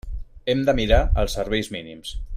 [0.53, 2.17] Hem de mirar els serveis mínims.